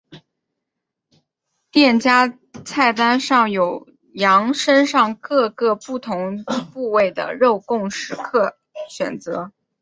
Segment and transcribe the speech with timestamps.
[1.69, 8.57] 店家菜单上有羊身上各个不同的部位的肉供食客
[8.89, 9.51] 选择。